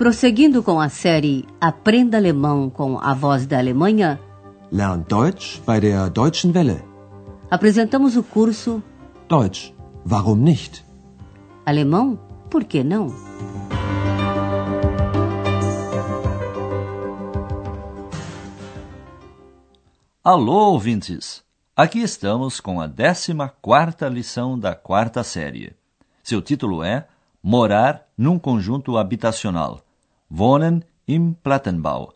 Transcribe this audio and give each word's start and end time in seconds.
Prosseguindo 0.00 0.62
com 0.62 0.80
a 0.80 0.88
série 0.88 1.44
Aprenda 1.60 2.16
Alemão 2.16 2.70
com 2.70 2.98
a 2.98 3.12
Voz 3.12 3.46
da 3.46 3.58
Alemanha, 3.58 4.18
Lern 4.72 5.04
Deutsch 5.06 5.60
bei 5.66 5.78
der 5.78 6.08
Deutschen 6.08 6.52
Welle. 6.54 6.82
apresentamos 7.50 8.16
o 8.16 8.22
curso 8.22 8.82
Deutsch, 9.28 9.74
warum 10.10 10.36
nicht? 10.36 10.82
Alemão, 11.66 12.18
por 12.48 12.64
que 12.64 12.82
não? 12.82 13.14
Alô, 20.24 20.72
ouvintes! 20.72 21.44
Aqui 21.76 21.98
estamos 22.00 22.58
com 22.58 22.80
a 22.80 22.88
14ª 22.88 24.08
lição 24.08 24.58
da 24.58 24.74
quarta 24.74 25.22
série. 25.22 25.76
Seu 26.22 26.40
título 26.40 26.82
é 26.82 27.06
Morar 27.42 28.06
num 28.16 28.38
conjunto 28.38 28.96
habitacional. 28.96 29.82
Wohnen 30.32 30.82
im 31.08 31.34
Plattenbau. 31.34 32.14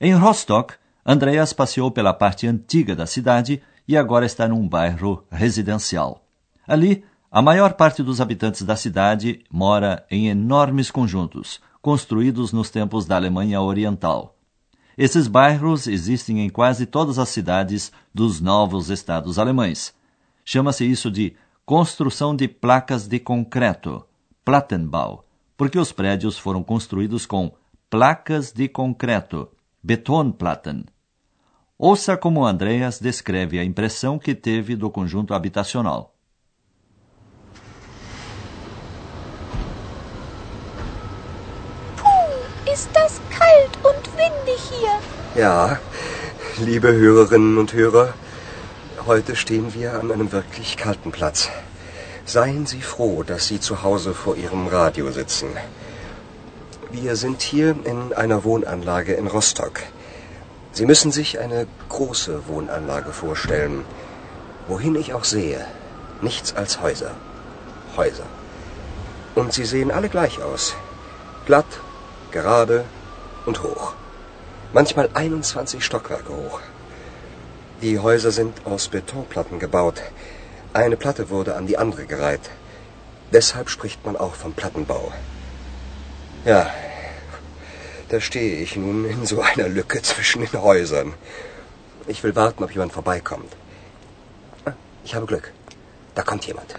Em 0.00 0.14
Rostock, 0.14 0.74
Andreas 1.04 1.52
passeou 1.52 1.90
pela 1.90 2.14
parte 2.14 2.46
antiga 2.46 2.96
da 2.96 3.06
cidade 3.06 3.62
e 3.86 3.96
agora 3.96 4.24
está 4.24 4.48
num 4.48 4.66
bairro 4.66 5.22
residencial. 5.30 6.24
Ali, 6.66 7.04
a 7.30 7.42
maior 7.42 7.74
parte 7.74 8.02
dos 8.02 8.20
habitantes 8.20 8.62
da 8.62 8.74
cidade 8.74 9.44
mora 9.50 10.06
em 10.10 10.28
enormes 10.28 10.90
conjuntos, 10.90 11.60
construídos 11.82 12.52
nos 12.52 12.70
tempos 12.70 13.04
da 13.04 13.16
Alemanha 13.16 13.60
Oriental. 13.60 14.34
Esses 14.96 15.26
bairros 15.26 15.86
existem 15.86 16.40
em 16.40 16.48
quase 16.48 16.86
todas 16.86 17.18
as 17.18 17.28
cidades 17.28 17.92
dos 18.14 18.40
novos 18.40 18.88
estados 18.88 19.38
alemães. 19.38 19.92
Chama-se 20.44 20.90
isso 20.90 21.10
de 21.10 21.36
construção 21.66 22.34
de 22.34 22.48
placas 22.48 23.06
de 23.06 23.18
concreto, 23.18 24.06
Plattenbau, 24.44 25.24
porque 25.56 25.78
os 25.78 25.92
prédios 25.92 26.38
foram 26.38 26.62
construídos 26.62 27.26
com 27.26 27.52
placas 27.88 28.52
de 28.52 28.68
concreto, 28.68 29.48
Betonplatten. 29.82 30.84
Ouça 31.78 32.16
como 32.16 32.46
Andreas 32.46 33.00
descreve 33.00 33.58
a 33.58 33.64
impressão 33.64 34.18
que 34.18 34.34
teve 34.34 34.76
do 34.76 34.90
conjunto 34.90 35.34
habitacional. 35.34 36.14
Puh, 41.96 42.72
ist 42.72 42.90
das 42.92 43.20
kalt 43.30 43.76
und 43.84 44.08
windig 44.16 44.60
hier. 44.70 44.98
Ja, 45.36 45.80
liebe 46.58 46.92
Hörerinnen 46.92 47.58
und 47.58 47.74
Hörer, 47.74 48.14
heute 49.06 49.34
stehen 49.34 49.74
wir 49.74 49.94
an 49.94 50.12
einem 50.12 50.30
wirklich 50.30 50.76
kalten 50.76 51.10
Platz. 51.10 51.50
Seien 52.26 52.64
Sie 52.64 52.80
froh, 52.80 53.22
dass 53.22 53.48
Sie 53.48 53.60
zu 53.60 53.82
Hause 53.82 54.14
vor 54.14 54.36
Ihrem 54.36 54.66
Radio 54.66 55.10
sitzen. 55.10 55.48
Wir 56.90 57.16
sind 57.16 57.42
hier 57.42 57.76
in 57.84 58.14
einer 58.14 58.44
Wohnanlage 58.44 59.12
in 59.12 59.26
Rostock. 59.26 59.80
Sie 60.72 60.86
müssen 60.86 61.12
sich 61.12 61.38
eine 61.38 61.66
große 61.90 62.48
Wohnanlage 62.48 63.12
vorstellen. 63.12 63.84
Wohin 64.68 64.94
ich 64.94 65.12
auch 65.12 65.24
sehe, 65.24 65.66
nichts 66.22 66.56
als 66.56 66.80
Häuser. 66.80 67.10
Häuser. 67.94 68.26
Und 69.34 69.52
sie 69.52 69.66
sehen 69.66 69.90
alle 69.90 70.08
gleich 70.08 70.42
aus. 70.42 70.74
Glatt, 71.44 71.66
gerade 72.30 72.86
und 73.44 73.62
hoch. 73.62 73.92
Manchmal 74.72 75.10
21 75.12 75.84
Stockwerke 75.84 76.32
hoch. 76.32 76.60
Die 77.82 77.98
Häuser 77.98 78.30
sind 78.30 78.64
aus 78.64 78.88
Betonplatten 78.88 79.58
gebaut. 79.58 80.00
Eine 80.74 80.96
Platte 80.96 81.30
wurde 81.30 81.54
an 81.56 81.66
die 81.66 81.78
andere 81.78 82.04
gereiht. 82.06 82.50
Deshalb 83.32 83.68
spricht 83.70 84.04
man 84.04 84.16
auch 84.16 84.34
vom 84.34 84.52
Plattenbau. 84.54 85.12
Ja, 86.44 86.62
da 88.08 88.20
stehe 88.20 88.56
ich 88.64 88.76
nun 88.76 89.04
in 89.04 89.24
so 89.24 89.40
einer 89.40 89.68
Lücke 89.68 90.02
zwischen 90.02 90.40
den 90.44 90.60
Häusern. 90.60 91.14
Ich 92.06 92.22
will 92.22 92.34
warten, 92.36 92.62
ob 92.64 92.72
jemand 92.72 92.92
vorbeikommt. 92.92 93.52
Ah, 94.66 94.72
Ich 95.04 95.14
habe 95.14 95.26
Glück. 95.26 95.52
Da 96.14 96.22
kommt 96.22 96.44
jemand. 96.46 96.74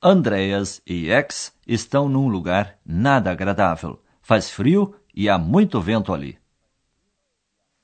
Andreas 0.00 0.82
e 0.86 1.10
Ex 1.10 1.52
estão 1.66 2.08
num 2.08 2.28
lugar 2.28 2.78
nada 2.84 3.30
agradável. 3.30 3.98
Faz 4.22 4.50
frio 4.50 4.94
e 5.14 5.28
há 5.30 5.38
muito 5.38 5.80
vento 5.80 6.12
ali. 6.12 6.38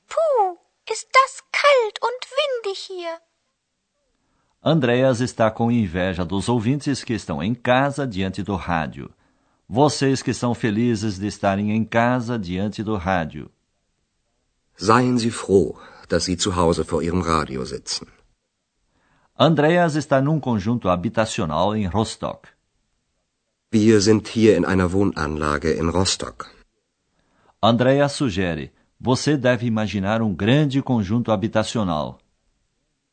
Puh, 0.07 0.59
ist 0.91 1.07
hier. 2.75 3.21
Andreas 4.63 5.21
está 5.21 5.51
com 5.51 5.71
inveja 5.71 6.25
dos 6.25 6.49
ouvintes 6.49 7.03
que 7.03 7.15
estão 7.15 7.43
em 7.43 7.55
casa 7.55 8.07
diante 8.07 8.43
do 8.43 8.57
rádio. 8.57 9.11
Vocês 9.67 10.23
que 10.23 10.35
são 10.35 10.55
felizes 10.55 11.19
de 11.19 11.27
estarem 11.27 11.71
em 11.71 11.85
casa 11.85 12.39
diante 12.39 12.83
do 12.83 12.97
rádio. 12.97 13.51
Seien 14.77 15.19
Sie 15.19 15.31
froh, 15.31 15.79
dass 16.09 16.25
Sie 16.25 16.37
zu 16.37 16.51
Hause 16.51 16.85
vor 16.85 17.03
Ihrem 17.03 17.23
Radio 17.23 17.65
sitzen. 17.65 18.07
Andreas 19.39 19.95
está 19.95 20.21
num 20.21 20.39
conjunto 20.39 20.91
habitacional 20.91 21.75
em 21.75 21.87
Rostock. 21.87 22.49
Wir 23.73 24.01
sind 24.01 24.29
hier 24.29 24.57
in 24.59 24.67
einer 24.67 24.93
Wohnanlage 24.93 25.73
in 25.73 25.89
Rostock. 25.89 26.47
Andreas 27.63 28.13
sugere: 28.13 28.73
você 29.01 29.39
deve 29.39 29.67
imaginar 29.67 30.21
um 30.21 30.35
grande 30.35 30.83
conjunto 30.83 31.33
habitacional. 31.33 32.20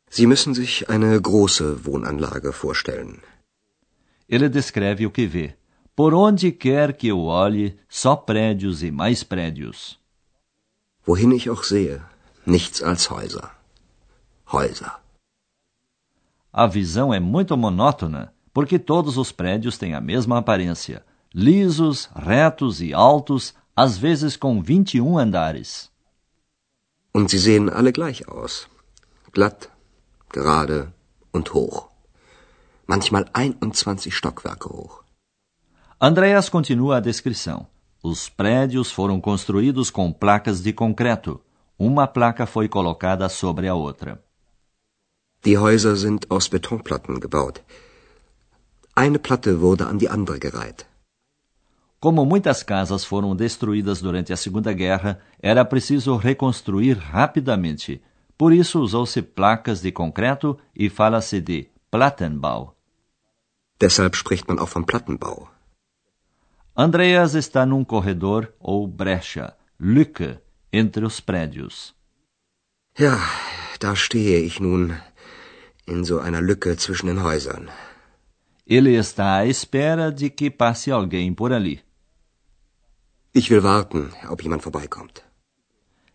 Sie 0.09 0.25
müssen 0.25 0.53
sich 0.53 0.89
eine 0.89 1.19
große 1.21 1.85
Wohnanlage 1.85 2.53
vorstellen. 2.53 3.21
Ele 4.27 4.49
descreve 4.49 5.05
o 5.05 5.11
que 5.11 5.27
vê. 5.27 5.55
Por 5.95 6.13
onde 6.13 6.51
quer 6.51 6.93
que 6.93 7.07
eu 7.07 7.19
olhe, 7.25 7.77
só 7.89 8.15
prédios 8.15 8.83
e 8.83 8.91
mais 8.91 9.23
prédios. 9.23 9.99
Wohin 11.07 11.31
ich 11.31 11.49
auch 11.49 11.63
sehe, 11.63 12.01
nichts 12.45 12.83
als 12.83 13.09
Häuser. 13.09 13.49
Häuser. 14.51 14.91
A 16.51 16.67
visão 16.67 17.13
é 17.13 17.19
muito 17.19 17.55
monótona, 17.57 18.33
porque 18.53 18.77
todos 18.77 19.17
os 19.17 19.31
prédios 19.31 19.77
têm 19.77 19.93
a 19.93 20.01
mesma 20.01 20.37
aparência: 20.37 21.03
lisos, 21.33 22.09
retos 22.15 22.81
e 22.81 22.93
altos, 22.93 23.53
às 23.75 23.97
vezes 23.97 24.35
com 24.35 24.61
21 24.61 25.17
andares. 25.17 25.89
Und 27.13 27.29
sie 27.29 27.39
sehen 27.39 27.69
alle 27.69 27.91
gleich 27.91 28.27
aus. 28.27 28.67
Glatt, 29.31 29.69
gerade 30.31 30.93
und 31.33 31.53
hoch. 31.53 31.89
Manchmal 32.85 33.25
21 33.33 34.13
Stockwerke 34.13 34.69
hoch. 34.69 35.03
Andreas 35.99 36.49
continua 36.49 36.97
a 36.97 36.99
descrição. 36.99 37.67
Os 38.03 38.29
prédios 38.29 38.91
foram 38.91 39.19
construídos 39.19 39.89
com 39.89 40.13
placas 40.13 40.61
de 40.61 40.71
concreto. 40.71 41.41
Uma 41.77 42.07
placa 42.07 42.45
foi 42.45 42.67
colocada 42.67 43.27
sobre 43.29 43.67
a 43.67 43.75
outra. 43.75 44.21
Die 45.43 45.57
Häuser 45.57 45.95
sind 45.95 46.25
aus 46.29 46.47
Betonplatten 46.47 47.19
gebaut. 47.19 47.61
Eine 48.95 49.19
Platte 49.19 49.61
wurde 49.61 49.85
an 49.85 49.97
die 49.97 50.09
andere 50.09 50.39
gereiht. 50.39 50.85
Como 51.99 52.25
muitas 52.25 52.63
casas 52.63 53.03
foram 53.03 53.35
destruídas 53.35 54.01
durante 54.01 54.31
a 54.31 54.37
Segunda 54.37 54.71
Guerra, 54.73 55.19
era 55.41 55.65
preciso 55.65 56.15
reconstruir 56.15 56.97
rapidamente. 56.97 58.01
Por 58.37 58.53
isso 58.53 58.79
usou-se 58.79 59.21
placas 59.21 59.81
de 59.81 59.91
concreto 59.91 60.57
e 60.75 60.89
fala-se 60.89 61.41
de 61.41 61.69
Plattenbau. 61.89 62.75
Deshalb 63.79 64.15
spricht 64.15 64.47
man 64.47 64.59
auch 64.59 64.69
vom 64.69 64.83
Plattenbau. 64.83 65.49
Andreas 66.75 67.33
está 67.33 67.65
num 67.65 67.83
corredor 67.83 68.53
ou 68.59 68.87
brecha, 68.87 69.55
Lücke, 69.79 70.39
entre 70.71 71.05
os 71.05 71.19
prédios. 71.19 71.95
Ja, 72.97 73.17
da 73.79 73.95
stehe 73.95 74.39
ich 74.39 74.59
nun 74.59 74.95
in 75.87 76.03
so 76.03 76.19
einer 76.19 76.41
Lücke 76.41 76.77
zwischen 76.77 77.07
den 77.07 77.23
Häusern. 77.23 77.69
Ele 78.65 78.95
está 78.95 79.37
à 79.37 79.45
espera 79.47 80.11
de 80.11 80.29
que 80.29 80.51
passe 80.51 80.91
alguém 80.91 81.33
por 81.33 81.51
ali. 81.53 81.81
Ich 83.33 83.49
will 83.49 83.63
warten, 83.63 84.11
ob 84.29 84.41
jemand 84.43 84.61
vorbeikommt. 84.61 85.26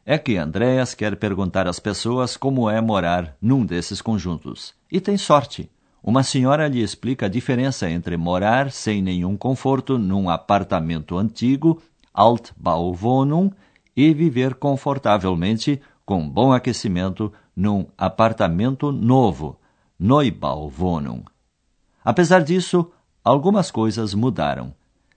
É 0.05 0.19
que 0.19 0.37
Andreas 0.37 0.95
quer 0.95 1.15
perguntar 1.17 1.69
às 1.69 1.79
pessoas 1.79 2.37
como 2.37 2.69
é 2.69 2.81
morar 2.81 3.37
num 3.41 3.65
desses 3.65 4.03
conjuntos. 4.03 4.75
E 4.91 5.01
tem 5.01 5.17
sorte. 5.17 5.71
Uma 6.03 6.25
senhora 6.25 6.67
lhe 6.67 6.83
explica 6.83 7.27
a 7.27 7.29
diferença 7.29 7.89
entre 7.89 8.17
morar 8.17 8.73
sem 8.73 9.01
nenhum 9.01 9.37
conforto 9.37 9.97
num 9.97 10.29
apartamento 10.29 11.17
antigo, 11.17 11.81
Altbauwohnung, 12.13 13.53
e 13.97 14.13
viver 14.13 14.57
confortavelmente 14.57 15.81
com 16.05 16.29
bom 16.29 16.53
aquecimento 16.53 17.33
num 17.55 17.87
apartamento 17.97 18.91
novo, 18.91 19.57
Neubauwohnung. 20.01 21.23
Apesar 22.05 22.43
disso, 22.43 22.91
algumas 23.23 23.71
coisas 23.71 24.15
mudaram. 24.15 24.75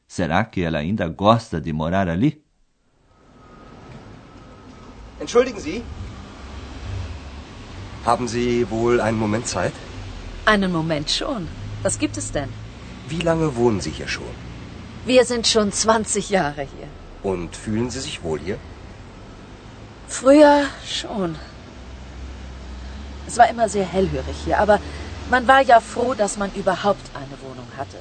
Será 0.08 0.46
que 0.46 0.62
ela 0.62 0.78
ainda 0.78 1.08
gosta 1.08 1.60
de 1.60 1.74
morar 1.74 2.08
ali? 2.08 2.45
Entschuldigen 5.26 5.60
Sie. 5.60 5.84
Haben 8.06 8.28
Sie 8.28 8.70
wohl 8.70 9.02
einen 9.02 9.18
Moment 9.18 9.48
Zeit? 9.48 9.74
Einen 10.46 10.72
Moment 10.72 11.10
schon. 11.10 11.48
Was 11.82 11.98
gibt 11.98 12.16
es 12.18 12.32
denn? 12.32 12.50
Wie 13.08 13.22
lange 13.22 13.56
wohnen 13.56 13.82
Sie 13.82 13.90
hier 13.90 14.08
schon? 14.08 14.36
Wir 15.04 15.26
sind 15.26 15.48
schon 15.48 15.72
20 15.72 16.30
Jahre 16.30 16.62
hier. 16.62 16.88
Und 17.24 17.56
fühlen 17.56 17.90
Sie 17.90 18.02
sich 18.02 18.22
wohl 18.22 18.40
hier? 18.40 18.60
Früher 20.08 20.66
schon. 20.86 21.36
Es 23.26 23.40
war 23.40 23.50
immer 23.50 23.68
sehr 23.68 23.88
hellhörig 23.96 24.38
hier, 24.46 24.60
aber 24.60 24.80
man 25.32 25.48
war 25.48 25.62
ja 25.62 25.80
froh, 25.80 26.14
dass 26.14 26.38
man 26.38 26.54
überhaupt 26.54 27.10
eine 27.16 27.38
Wohnung 27.42 27.70
hatte. 27.80 27.98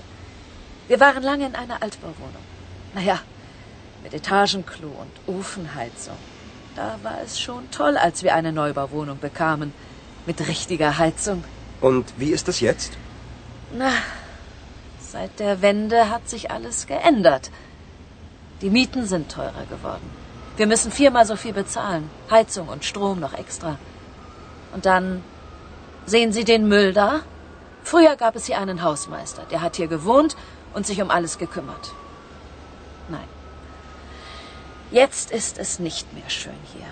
Wir 0.88 1.00
waren 1.00 1.23
lange 1.23 1.47
in 1.47 1.55
einer 1.55 1.82
Altbauwohnung. 1.82 2.44
Naja, 2.93 3.19
mit 4.03 4.12
Etagenklo 4.12 4.88
und 4.88 5.35
Ofenheizung. 5.38 6.19
Da 6.76 6.99
war 7.03 7.19
es 7.25 7.38
schon 7.41 7.71
toll, 7.71 7.97
als 7.97 8.23
wir 8.23 8.35
eine 8.35 8.53
Neubauwohnung 8.53 9.19
bekamen. 9.19 9.73
Mit 10.26 10.41
richtiger 10.49 10.99
Heizung. 10.99 11.44
Und 11.81 12.15
wie 12.17 12.31
ist 12.31 12.49
es 12.49 12.61
jetzt? 12.61 12.93
Na, 13.73 13.93
seit 15.00 15.38
der 15.38 15.61
Wende 15.61 16.11
hat 16.11 16.29
sich 16.29 16.50
alles 16.50 16.87
geändert. 16.87 17.50
Die 18.62 18.71
Mieten 18.71 19.06
sind 19.06 19.31
teurer 19.31 19.67
geworden. 19.69 20.11
Wir 20.56 20.67
müssen 20.67 20.91
viermal 20.91 21.26
so 21.26 21.37
viel 21.37 21.53
bezahlen. 21.53 22.11
Heizung 22.31 22.69
und 22.69 22.85
Strom 22.85 23.21
noch 23.21 23.35
extra. 23.35 23.79
Und 24.73 24.87
dann 24.87 25.23
sehen 26.06 26.32
Sie 26.32 26.44
den 26.44 26.69
Müll 26.69 26.93
da? 26.93 27.21
Früher 27.82 28.17
gab 28.17 28.35
es 28.35 28.47
hier 28.47 28.59
einen 28.59 28.82
Hausmeister, 28.82 29.43
der 29.50 29.61
hat 29.61 29.76
hier 29.76 29.88
gewohnt 29.88 30.37
und 30.73 30.87
sich 30.87 31.03
um 31.03 31.11
alles 31.11 31.37
gekümmert. 31.38 31.93
Nein. 33.09 33.34
Jetzt 34.91 35.31
ist 35.31 35.59
es 35.59 35.79
nicht 35.79 36.13
mehr 36.13 36.29
schön 36.29 36.61
hier. 36.73 36.87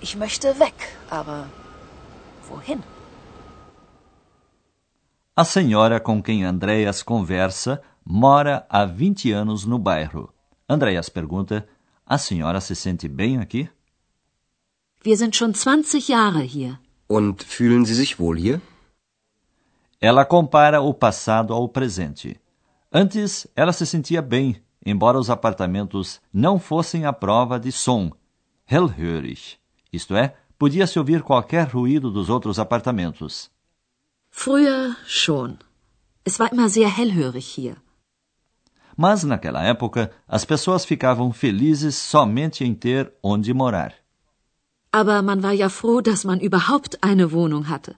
Ich 0.00 0.16
möchte 0.16 0.58
weg, 0.58 0.74
aber 1.10 1.48
wohin? 2.48 2.82
A 5.36 5.44
senhora 5.44 5.98
com 6.00 6.22
quem 6.22 6.44
Andreas 6.44 7.02
conversa 7.02 7.82
mora 8.04 8.66
há 8.68 8.86
20 8.86 9.32
anos 9.32 9.64
no 9.64 9.78
bairro. 9.78 10.32
Andreas 10.68 11.08
pergunta: 11.08 11.66
A 12.06 12.18
senhora 12.18 12.60
se 12.60 12.74
sente 12.74 13.08
bem 13.08 13.38
aqui? 13.38 13.68
Wir 15.02 15.16
sind 15.16 15.34
schon 15.36 15.54
20 15.54 16.08
Jahre 16.08 16.42
hier. 16.42 16.78
Und 17.08 17.42
fühlen 17.42 17.84
Sie 17.84 17.94
sich 17.94 18.18
wohl 18.18 18.38
hier? 18.38 18.60
Ela 20.00 20.24
compara 20.24 20.80
o 20.80 20.92
passado 20.94 21.52
ao 21.52 21.68
presente. 21.68 22.40
Antes, 22.92 23.48
ela 23.56 23.72
se 23.72 23.86
sentia 23.86 24.22
bem, 24.22 24.62
embora 24.84 25.18
os 25.18 25.30
apartamentos 25.30 26.20
não 26.32 26.58
fossem 26.58 27.04
à 27.06 27.12
prova 27.12 27.58
de 27.58 27.72
som, 27.72 28.12
hellhörig, 28.66 29.58
isto 29.92 30.14
é, 30.14 30.34
podia-se 30.58 30.98
ouvir 30.98 31.22
qualquer 31.22 31.68
ruído 31.68 32.10
dos 32.10 32.28
outros 32.28 32.58
apartamentos. 32.58 33.50
Früher 34.30 34.96
schon. 35.06 35.58
Es 36.24 36.38
war 36.38 36.52
immer 36.52 36.68
sehr 36.68 36.88
hellhörig 36.88 37.46
hier. 37.46 37.76
Mas 38.96 39.24
naquela 39.24 39.62
época, 39.64 40.10
as 40.26 40.44
pessoas 40.44 40.84
ficavam 40.84 41.32
felizes 41.32 41.96
somente 41.96 42.64
em 42.64 42.74
ter 42.74 43.12
onde 43.22 43.52
morar. 43.52 43.92
Aber 44.92 45.22
man 45.22 45.42
war 45.42 45.52
ja 45.52 45.68
froh, 45.68 46.00
dass 46.00 46.24
man 46.24 46.40
überhaupt 46.40 46.98
eine 47.02 47.32
Wohnung 47.32 47.68
hatte. 47.68 47.96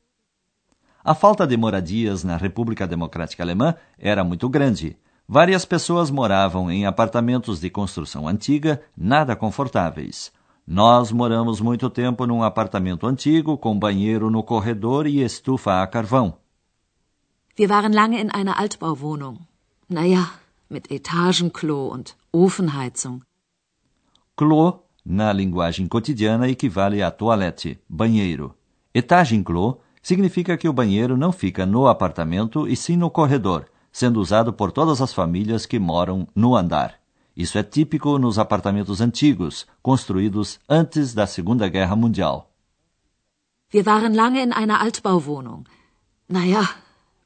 A 1.05 1.15
falta 1.15 1.47
de 1.47 1.56
moradias 1.56 2.25
na 2.25 2.37
República 2.37 2.87
Democrática 2.87 3.43
Alemã 3.43 3.77
era 3.99 4.25
muito 4.25 4.49
grande. 4.49 4.97
Várias 5.28 5.64
pessoas 5.64 6.08
moravam 6.08 6.70
em 6.70 6.87
apartamentos 6.87 7.58
de 7.58 7.69
construção 7.69 8.28
antiga, 8.28 8.81
nada 8.96 9.34
confortáveis. 9.34 10.32
Nós 10.64 11.11
moramos 11.11 11.61
muito 11.61 11.90
tempo 11.90 12.26
num 12.26 12.44
apartamento 12.44 13.08
antigo 13.08 13.58
com 13.58 13.76
banheiro 13.76 14.31
no 14.31 14.43
corredor 14.44 15.06
e 15.06 15.23
estufa 15.23 15.82
a 15.82 15.87
carvão. 15.87 16.34
Wir 17.58 17.69
waren 17.69 17.93
lange 17.93 18.20
in 18.20 18.31
einer 18.31 18.56
Altbauwohnung. 18.56 19.38
Naja, 19.88 20.31
mit 20.70 20.90
Etagenklo 20.93 21.88
und 21.88 22.14
Ofenheizung. 22.32 23.22
Klo, 24.37 24.84
na 25.05 25.32
linguagem 25.32 25.88
cotidiana, 25.88 26.49
equivale 26.49 27.02
a 27.02 27.11
toilette, 27.11 27.81
banheiro. 27.88 28.55
Etagenklo 28.94 29.81
significa 30.02 30.56
que 30.56 30.69
o 30.69 30.72
banheiro 30.72 31.17
não 31.17 31.32
fica 31.32 31.64
no 31.64 31.88
apartamento 31.88 32.69
e 32.69 32.76
sim 32.76 32.96
no 32.96 33.11
corredor, 33.11 33.67
sendo 34.00 34.20
usado 34.20 34.52
por 34.52 34.72
todas 34.72 35.00
as 35.00 35.14
famílias 35.14 35.64
que 35.64 35.78
moram 35.78 36.28
no 36.34 36.54
andar. 36.54 36.90
Isso 37.34 37.56
é 37.56 37.62
típico 37.62 38.19
nos 38.19 38.38
apartamentos 38.38 39.00
antigos, 39.00 39.66
construídos 39.81 40.60
antes 40.69 41.14
da 41.14 41.26
Segunda 41.26 41.66
Guerra 41.66 41.96
Mundial. 41.96 42.50
Wir 43.72 43.84
waren 43.87 44.14
lange 44.14 44.43
in 44.43 44.52
einer 44.52 44.78
Altbauwohnung. 44.82 45.64
Naja, 46.28 46.64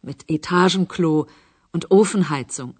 mit 0.00 0.24
Etagenklo 0.28 1.26
und 1.74 1.86
Ofenheizung. 1.90 2.74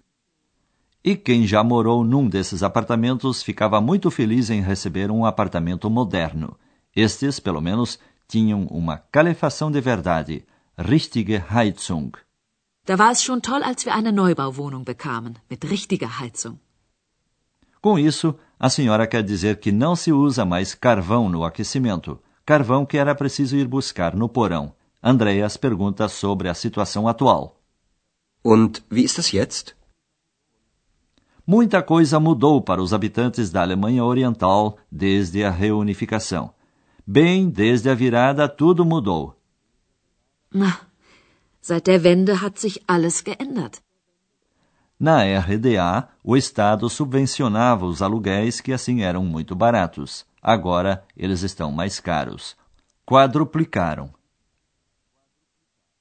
E 1.03 1.17
quem 1.17 1.45
já 1.45 1.61
morou 1.61 2.05
num 2.05 2.29
desses 2.29 2.63
apartamentos 2.63 3.43
ficava 3.43 3.81
muito 3.81 4.09
feliz 4.09 4.49
em 4.49 4.61
receber 4.61 5.11
um 5.11 5.25
apartamento 5.25 5.89
moderno. 5.89 6.57
Estes, 6.95 7.41
pelo 7.41 7.59
menos, 7.59 7.99
tinham 8.25 8.67
uma 8.67 8.97
calefação 8.97 9.69
de 9.69 9.81
verdade, 9.81 10.45
richtige 10.77 11.43
Heizung. 11.53 12.11
Da 12.85 12.97
war 12.97 13.11
es 13.11 13.21
schon 13.21 13.41
toll, 13.41 13.63
als 13.63 13.85
wir 13.85 13.93
eine 13.93 14.11
Neubauwohnung 14.11 14.85
bekamen, 14.85 15.37
mit 15.49 15.69
richtiger 15.69 16.19
Heizung. 16.19 16.59
Com 17.79 17.97
isso, 17.97 18.35
a 18.59 18.69
senhora 18.69 19.07
quer 19.07 19.23
dizer 19.23 19.59
que 19.59 19.71
não 19.71 19.95
se 19.95 20.11
usa 20.11 20.45
mais 20.45 20.73
carvão 20.75 21.29
no 21.29 21.43
aquecimento, 21.43 22.19
carvão 22.45 22.85
que 22.85 22.97
era 22.97 23.15
preciso 23.15 23.55
ir 23.55 23.67
buscar 23.67 24.15
no 24.15 24.29
porão. 24.29 24.73
Andreas 25.01 25.57
pergunta 25.57 26.07
sobre 26.07 26.47
a 26.47 26.53
situação 26.53 27.07
atual. 27.07 27.59
Und 28.43 28.83
wie 28.89 29.03
ist 29.03 29.19
es 29.19 29.31
jetzt? 29.31 29.75
Muita 31.45 31.81
coisa 31.81 32.19
mudou 32.19 32.61
para 32.61 32.81
os 32.81 32.93
habitantes 32.93 33.51
da 33.51 33.61
Alemanha 33.61 34.03
Oriental 34.03 34.77
desde 34.91 35.43
a 35.43 35.49
reunificação. 35.49 36.53
Bem, 37.05 37.49
desde 37.49 37.89
a 37.89 37.95
virada 37.95 38.47
tudo 38.47 38.85
mudou. 38.85 39.35
Seit 41.61 41.85
der 41.85 42.03
Wende 42.03 42.41
hat 42.41 42.59
sich 42.59 42.81
alles 42.87 43.23
geändert. 43.23 43.81
Na 44.99 45.23
RDA, 45.23 46.09
o 46.23 46.35
Estado 46.35 46.89
subvencionava 46.89 47.85
os 47.85 48.01
aluguéis 48.01 48.59
que 48.59 48.73
assim 48.73 49.01
eram 49.01 49.23
muito 49.25 49.55
baratos. 49.55 50.25
Agora 50.41 51.03
eles 51.15 51.43
estão 51.43 51.71
mais 51.71 51.99
caros. 51.99 52.55
Quadruplicaram. 53.05 54.09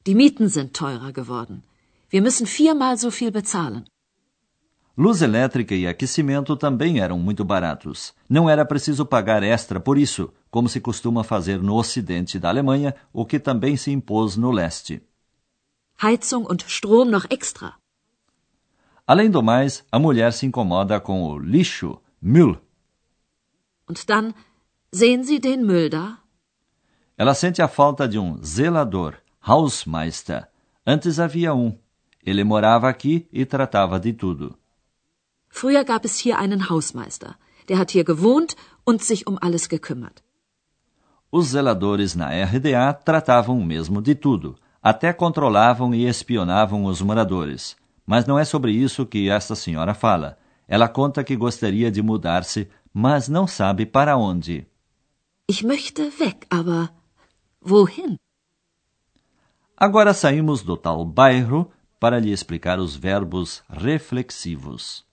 Die 0.07 0.15
Mieten 0.15 0.49
sind 0.49 0.71
teurer 0.73 1.13
geworden. 1.13 1.63
Wir 2.11 2.23
müssen 2.23 2.47
viermal 2.47 2.97
so 2.97 3.11
viel 3.11 3.31
bezahlen. 3.31 3.85
Luz 4.97 5.23
elétrica 5.23 5.75
e 5.75 5.87
aquecimento 5.87 6.57
também 6.57 7.01
eram 7.01 7.19
muito 7.19 7.45
baratos. 7.45 8.15
Não 8.29 8.51
era 8.51 8.65
preciso 8.65 9.07
pagar 9.07 9.43
extra 9.43 9.79
por 9.79 9.97
isso, 9.97 10.33
como 10.51 10.69
se 10.69 10.81
costuma 10.81 11.23
fazer 11.23 11.63
no 11.63 11.75
ocidente 11.75 12.39
da 12.39 12.49
Alemanha, 12.49 12.95
o 13.13 13.25
que 13.25 13.39
também 13.39 13.77
se 13.77 13.91
impôs 13.91 14.37
no 14.37 14.51
leste. 14.51 15.03
Heizung 16.03 16.45
und 16.47 16.65
Strom 16.69 17.11
noch 17.11 17.27
extra. 17.31 17.75
Além 19.07 19.31
do 19.31 19.43
mais, 19.43 19.85
a 19.91 19.99
mulher 19.99 20.33
se 20.33 20.47
incomoda 20.47 21.01
com 21.01 21.23
o 21.25 21.39
lixo, 21.39 22.01
Müll. 22.23 22.59
Und 23.89 24.09
dann, 24.09 24.35
sehen 24.93 25.25
Sie 25.25 25.41
den 25.41 25.67
Müll 25.67 25.91
da? 25.91 26.19
Ela 27.17 27.35
sente 27.35 27.61
a 27.61 27.69
falta 27.69 28.07
de 28.09 28.19
um 28.19 28.39
zelador, 28.43 29.15
Hausmeister. 29.47 30.49
Antes 30.87 31.19
havia 31.19 31.53
um. 31.55 31.79
Ele 32.25 32.45
morava 32.45 32.89
aqui 32.89 33.27
e 33.33 33.45
tratava 33.45 33.99
de 33.99 34.13
tudo. 34.13 34.57
Früher 35.49 35.85
gab 35.85 36.05
es 36.05 36.19
hier 36.19 36.39
einen 36.39 36.71
Hausmeister. 36.71 37.37
Der 37.69 37.79
hat 37.79 37.91
hier 37.91 38.05
gewohnt 38.05 38.57
und 38.85 39.03
sich 39.03 39.27
um 39.27 39.37
alles 39.41 39.69
gekümmert. 39.69 40.23
Os 41.31 41.51
zeladores 41.51 42.15
na 42.15 42.29
RDA 42.29 42.93
tratavam 42.93 43.63
mesmo 43.65 44.01
de 44.01 44.15
tudo. 44.15 44.57
Até 44.83 45.13
controlavam 45.13 45.95
e 45.95 46.07
espionavam 46.07 46.85
os 46.85 47.03
moradores. 47.03 47.77
Mas 48.07 48.27
não 48.27 48.39
é 48.39 48.45
sobre 48.45 48.73
isso 48.73 49.05
que 49.05 49.29
esta 49.29 49.55
senhora 49.55 49.93
fala. 49.95 50.39
Ela 50.67 50.89
conta 50.89 51.23
que 51.23 51.37
gostaria 51.37 51.91
de 51.91 52.03
mudar-se, 52.03 52.69
mas 52.93 53.29
não 53.29 53.47
sabe 53.47 53.85
para 53.85 54.17
onde. 54.17 54.67
Ich 55.51 55.65
möchte 55.65 56.03
weg, 56.21 56.47
aber 56.49 56.91
wohin? 57.61 58.17
Agora 59.77 60.15
saímos 60.15 60.63
do 60.63 60.77
tal 60.77 61.05
bairro 61.05 61.71
para 61.99 62.19
lhe 62.19 62.33
explicar 62.33 62.79
os 62.79 62.97
verbos 62.97 63.63
reflexivos. 63.69 65.05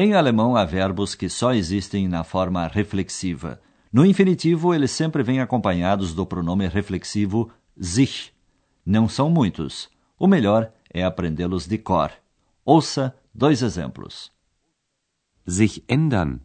Em 0.00 0.14
alemão 0.14 0.54
há 0.54 0.64
verbos 0.64 1.16
que 1.16 1.28
só 1.28 1.52
existem 1.52 2.06
na 2.06 2.22
forma 2.22 2.68
reflexiva. 2.68 3.60
No 3.92 4.06
infinitivo, 4.06 4.72
eles 4.72 4.92
sempre 4.92 5.24
vêm 5.24 5.40
acompanhados 5.40 6.14
do 6.14 6.24
pronome 6.24 6.68
reflexivo 6.68 7.50
sich. 7.76 8.32
Não 8.86 9.08
são 9.08 9.28
muitos. 9.28 9.90
O 10.16 10.28
melhor 10.28 10.72
é 10.88 11.02
aprendê-los 11.02 11.66
de 11.66 11.78
cor. 11.78 12.12
Ouça 12.64 13.12
dois 13.34 13.60
exemplos. 13.60 14.30
Sich 15.44 15.82
ändern. 15.88 16.38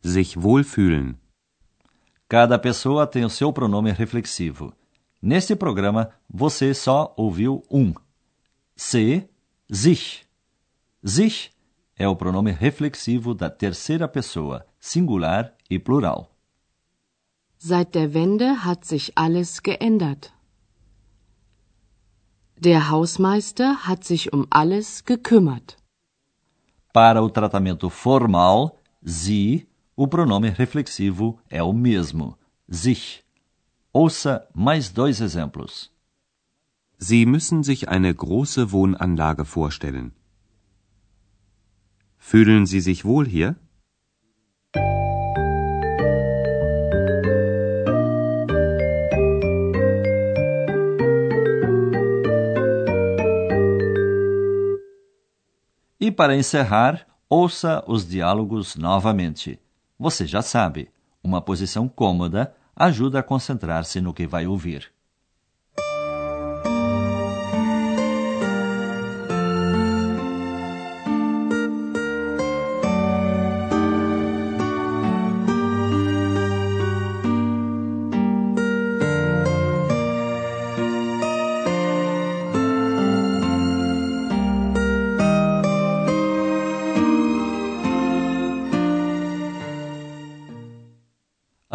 sich 0.00 0.36
wohlfühlen. 0.38 1.16
Cada 2.28 2.60
pessoa 2.60 3.08
tem 3.08 3.24
o 3.24 3.28
seu 3.28 3.52
pronome 3.52 3.90
reflexivo. 3.90 4.72
Neste 5.20 5.56
programa, 5.56 6.10
você 6.32 6.72
só 6.74 7.12
ouviu 7.16 7.64
um. 7.68 7.92
Se, 8.76 9.28
sich. 9.68 10.24
Sich 11.02 11.50
é 12.00 12.08
o 12.08 12.16
pronome 12.16 12.50
reflexivo 12.50 13.34
da 13.34 13.50
terceira 13.50 14.08
pessoa, 14.08 14.64
singular 14.80 15.52
e 15.68 15.78
plural. 15.78 16.20
Seit 17.58 17.94
der 17.94 18.14
Wende 18.14 18.64
hat 18.64 18.86
sich 18.86 19.12
alles 19.16 19.62
geändert. 19.62 20.32
Der 22.56 22.88
Hausmeister 22.90 23.86
hat 23.86 24.02
sich 24.04 24.32
um 24.32 24.46
alles 24.48 25.04
gekümmert. 25.04 25.76
Para 26.90 27.22
o 27.22 27.28
tratamento 27.28 27.90
formal, 27.90 28.60
sie, 29.02 29.68
o 29.94 30.06
pronome 30.06 30.48
reflexivo 30.48 31.38
é 31.50 31.62
o 31.62 31.74
mesmo, 31.74 32.38
sich. 32.66 33.22
Ouça 33.92 34.48
mais 34.54 34.90
dois 34.90 35.20
exemplos. 35.20 35.92
Sie 36.96 37.26
müssen 37.26 37.62
sich 37.62 37.90
eine 37.90 38.14
große 38.14 38.72
Wohnanlage 38.72 39.44
vorstellen. 39.44 40.14
Fühlen 42.22 42.66
Sie 42.66 42.80
sich 42.80 43.04
wohl 43.04 43.26
hier? 43.26 43.56
E 55.98 56.10
para 56.12 56.36
encerrar, 56.36 57.06
ouça 57.28 57.82
os 57.88 58.06
diálogos 58.06 58.76
novamente. 58.76 59.58
Você 59.98 60.26
já 60.26 60.42
sabe, 60.42 60.90
uma 61.24 61.40
posição 61.40 61.88
cômoda 61.88 62.54
ajuda 62.76 63.20
a 63.20 63.22
concentrar-se 63.22 64.00
no 64.00 64.14
que 64.14 64.26
vai 64.26 64.46
ouvir. 64.46 64.92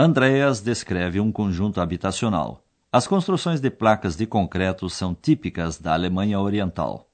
Andreas 0.05 0.61
descreve 0.61 1.19
um 1.19 1.31
conjunto 1.31 1.81
habitacional. 1.81 2.63
As 2.91 3.07
construções 3.07 3.59
de 3.59 3.71
placas 3.71 4.15
de 4.15 4.27
concreto 4.27 4.87
são 4.87 5.15
típicas 5.15 5.79
da 5.79 5.93
Alemanha 5.93 6.39
Oriental. 6.39 7.09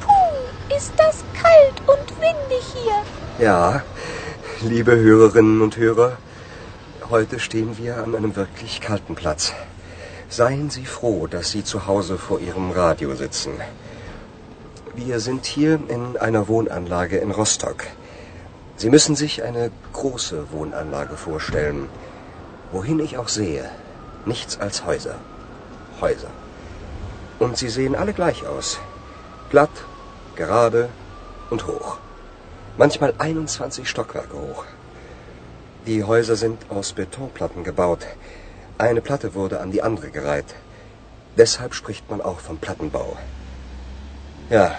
Puh, 0.00 0.74
ist 0.76 0.92
das 0.98 1.24
kalt 1.32 1.80
und 1.88 2.06
windig 2.20 2.62
hier. 2.74 3.02
Ja, 3.38 3.82
liebe 4.60 4.94
Hörerinnen 4.94 5.62
und 5.62 5.78
Hörer, 5.78 6.18
heute 7.08 7.38
stehen 7.40 7.78
wir 7.78 8.04
an 8.04 8.14
einem 8.14 8.36
wirklich 8.36 8.82
kalten 8.82 9.14
Platz. 9.14 9.54
Seien 10.28 10.68
Sie 10.68 10.84
froh, 10.84 11.26
dass 11.26 11.52
Sie 11.52 11.64
zu 11.64 11.86
Hause 11.86 12.18
vor 12.18 12.38
Ihrem 12.38 12.70
Radio 12.70 13.14
sitzen. 13.14 13.52
Wir 14.96 15.18
sind 15.18 15.44
hier 15.44 15.80
in 15.88 16.16
einer 16.18 16.46
Wohnanlage 16.46 17.18
in 17.18 17.32
Rostock. 17.32 17.84
Sie 18.76 18.90
müssen 18.90 19.16
sich 19.16 19.42
eine 19.42 19.72
große 19.92 20.52
Wohnanlage 20.52 21.16
vorstellen. 21.16 21.88
Wohin 22.70 23.00
ich 23.00 23.18
auch 23.18 23.26
sehe, 23.26 23.68
nichts 24.24 24.60
als 24.60 24.86
Häuser. 24.86 25.16
Häuser. 26.00 26.30
Und 27.40 27.56
sie 27.56 27.70
sehen 27.70 27.96
alle 27.96 28.12
gleich 28.12 28.46
aus. 28.46 28.78
Glatt, 29.50 29.84
gerade 30.36 30.88
und 31.50 31.66
hoch. 31.66 31.98
Manchmal 32.78 33.14
21 33.18 33.88
Stockwerke 33.88 34.36
hoch. 34.36 34.64
Die 35.88 36.04
Häuser 36.04 36.36
sind 36.36 36.70
aus 36.70 36.92
Betonplatten 36.92 37.64
gebaut. 37.64 38.06
Eine 38.78 39.00
Platte 39.00 39.34
wurde 39.34 39.58
an 39.58 39.72
die 39.72 39.82
andere 39.82 40.10
gereiht. 40.10 40.54
Deshalb 41.36 41.74
spricht 41.74 42.08
man 42.12 42.20
auch 42.20 42.38
vom 42.38 42.58
Plattenbau. 42.58 43.16
Ja, 44.50 44.76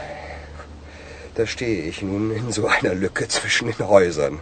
da 1.36 1.46
stehe 1.46 1.84
ich 1.90 2.02
nun 2.02 2.32
in 2.32 2.52
so 2.52 2.68
einer 2.68 2.94
Lücke 2.94 3.28
zwischen 3.28 3.68
den 3.68 3.88
Häusern. 3.88 4.40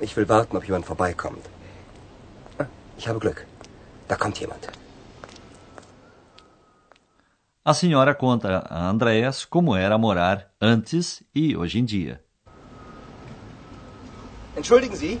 Ich 0.00 0.16
will 0.16 0.28
warten, 0.28 0.56
ob 0.56 0.64
jemand 0.64 0.86
vorbeikommt. 0.86 1.44
Ah, 2.58 2.66
ich 2.96 3.08
habe 3.08 3.18
Glück. 3.18 3.46
Da 4.08 4.16
kommt 4.16 4.38
jemand. 4.40 4.68
A 7.64 7.74
senhora 7.74 8.14
conta 8.14 8.58
a 8.58 8.90
Andreas 8.90 9.48
como 9.48 9.76
era 9.76 9.96
morar 9.96 10.50
antes 10.58 11.24
e 11.32 11.56
hoje 11.56 11.78
em 11.78 11.86
dia. 11.86 12.18
Entschuldigen 14.56 14.96
Sie. 14.96 15.20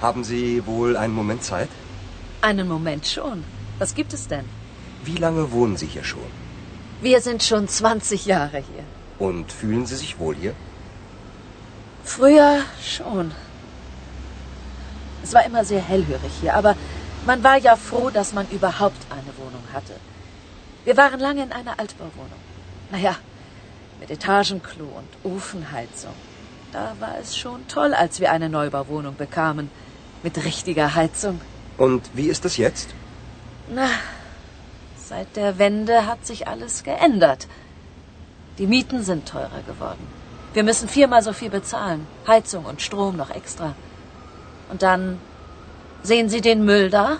Haben 0.00 0.22
Sie 0.24 0.64
wohl 0.66 0.96
einen 0.96 1.14
Moment 1.14 1.42
Zeit? 1.42 1.68
Einen 2.40 2.68
Moment 2.68 3.06
schon. 3.06 3.42
Was 3.78 3.94
gibt 3.94 4.12
es 4.12 4.28
denn? 4.28 4.44
Wie 5.04 5.16
lange 5.16 5.50
wohnen 5.50 5.76
Sie 5.76 5.86
hier 5.86 6.04
schon? 6.04 6.41
Wir 7.02 7.20
sind 7.20 7.42
schon 7.42 7.66
20 7.66 8.26
Jahre 8.26 8.58
hier. 8.58 8.84
Und 9.18 9.50
fühlen 9.50 9.86
Sie 9.86 9.96
sich 9.96 10.20
wohl 10.20 10.36
hier? 10.36 10.54
Früher 12.04 12.60
schon. 12.80 13.32
Es 15.24 15.34
war 15.34 15.44
immer 15.44 15.64
sehr 15.64 15.80
hellhörig 15.80 16.32
hier, 16.40 16.54
aber 16.54 16.76
man 17.26 17.42
war 17.42 17.56
ja 17.56 17.74
froh, 17.74 18.10
dass 18.10 18.32
man 18.32 18.48
überhaupt 18.50 19.02
eine 19.10 19.32
Wohnung 19.36 19.64
hatte. 19.72 19.94
Wir 20.84 20.96
waren 20.96 21.18
lange 21.18 21.42
in 21.42 21.50
einer 21.50 21.78
Altbauwohnung. 21.80 22.40
Naja, 22.92 23.16
mit 23.98 24.10
Etagenklo 24.10 24.84
und 24.84 25.32
Ofenheizung. 25.32 26.14
Da 26.70 26.94
war 27.00 27.18
es 27.20 27.36
schon 27.36 27.66
toll, 27.66 27.94
als 27.94 28.20
wir 28.20 28.30
eine 28.30 28.48
Neubauwohnung 28.48 29.16
bekamen. 29.16 29.70
Mit 30.22 30.44
richtiger 30.44 30.94
Heizung. 30.94 31.40
Und 31.78 32.10
wie 32.14 32.28
ist 32.28 32.44
es 32.44 32.56
jetzt? 32.58 32.90
Na, 33.68 33.88
Seit 35.12 35.36
der 35.36 35.58
Wende 35.58 36.06
hat 36.06 36.24
sich 36.24 36.48
alles 36.48 36.84
geändert. 36.84 37.46
Die 38.56 38.66
Mieten 38.66 39.02
sind 39.02 39.28
teurer 39.28 39.62
geworden. 39.66 40.06
Wir 40.54 40.64
müssen 40.64 40.88
viermal 40.88 41.22
so 41.22 41.34
viel 41.34 41.50
bezahlen. 41.50 42.06
Heizung 42.26 42.64
und 42.64 42.80
Strom 42.80 43.18
noch 43.18 43.28
extra. 43.28 43.74
Und 44.70 44.80
dann 44.80 45.18
sehen 46.02 46.30
Sie 46.30 46.40
den 46.40 46.64
Müll 46.64 46.88
da? 46.88 47.18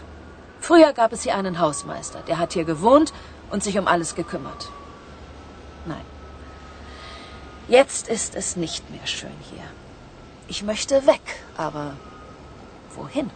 Früher 0.59 0.95
gab 0.95 1.13
es 1.13 1.25
hier 1.25 1.37
einen 1.37 1.59
Hausmeister, 1.59 2.21
der 2.27 2.39
hat 2.39 2.55
hier 2.55 2.65
gewohnt 2.65 3.13
und 3.51 3.63
sich 3.63 3.77
um 3.79 3.87
alles 3.87 4.15
gekümmert. 4.15 4.71
Nein. 5.85 6.07
Jetzt 7.69 8.09
ist 8.09 8.35
es 8.35 8.57
nicht 8.57 8.91
mehr 8.91 9.07
schön 9.07 9.39
hier. 9.51 9.67
Ich 10.49 10.63
möchte 10.63 11.07
weg, 11.07 11.27
aber 11.59 11.95
wohin? 12.97 13.31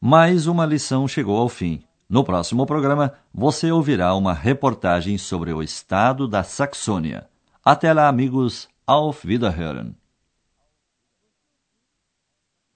Mais 0.00 0.48
uma 0.48 0.64
lição 0.64 1.06
chegou 1.06 1.38
ao 1.38 1.48
fim. 1.48 1.84
No 2.08 2.22
próximo 2.22 2.66
programa, 2.66 3.14
você 3.32 3.72
ouvirá 3.72 4.14
uma 4.14 4.34
reportagem 4.34 5.16
sobre 5.16 5.52
o 5.52 5.62
estado 5.62 6.28
da 6.28 6.42
Saxônia. 6.42 7.28
Até 7.64 7.92
lá, 7.92 8.08
amigos. 8.08 8.68
Auf 8.86 9.26
Wiederhören. 9.26 9.94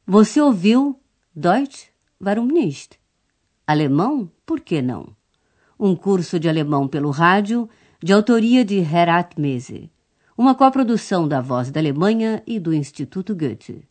Você 0.07 0.41
ouviu 0.41 0.99
Deutsch? 1.37 1.91
Warum 2.19 2.47
nicht? 2.47 2.99
Alemão? 3.67 4.31
Por 4.47 4.61
que 4.61 4.81
não? 4.81 5.15
Um 5.79 5.95
curso 5.95 6.41
de 6.41 6.49
alemão 6.49 6.89
pelo 6.89 7.11
rádio, 7.11 7.69
de 8.03 8.13
autoria 8.13 8.65
de 8.65 8.79
Herat 8.79 9.39
Mese. 9.39 9.91
Uma 10.37 10.55
coprodução 10.55 11.29
da 11.29 11.41
Voz 11.41 11.71
da 11.71 11.79
Alemanha 11.79 12.43
e 12.47 12.59
do 12.59 12.73
Instituto 12.73 13.35
Goethe. 13.35 13.88